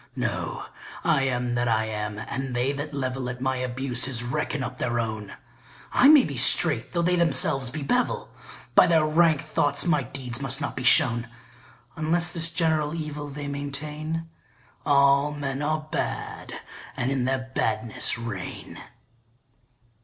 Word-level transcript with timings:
No, 0.15 0.65
I 1.03 1.25
am 1.25 1.53
that 1.53 1.67
I 1.67 1.85
am, 1.85 2.17
and 2.17 2.55
they 2.55 2.71
that 2.71 2.91
level 2.91 3.29
At 3.29 3.39
my 3.39 3.57
abuses 3.57 4.23
reckon 4.23 4.63
up 4.63 4.79
their 4.79 4.99
own: 4.99 5.37
I 5.91 6.07
may 6.07 6.25
be 6.25 6.39
straight, 6.39 6.91
though 6.91 7.03
they 7.03 7.15
themselves 7.15 7.69
be 7.69 7.83
bevel; 7.83 8.31
By 8.73 8.87
their 8.87 9.05
rank 9.05 9.41
thoughts 9.41 9.85
my 9.85 10.01
deeds 10.01 10.41
must 10.41 10.59
not 10.59 10.75
be 10.75 10.81
shown; 10.83 11.29
Unless 11.95 12.31
this 12.31 12.49
general 12.49 12.95
evil 12.95 13.29
they 13.29 13.47
maintain, 13.47 14.27
All 14.87 15.33
men 15.33 15.61
are 15.61 15.87
bad, 15.91 16.51
and 16.97 17.11
in 17.11 17.25
their 17.25 17.51
badness 17.53 18.17
reign. 18.17 18.81